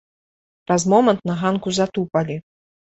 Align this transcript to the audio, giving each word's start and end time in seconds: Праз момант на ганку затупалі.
Праз 0.71 0.81
момант 0.95 1.21
на 1.31 1.37
ганку 1.43 1.69
затупалі. 1.81 2.45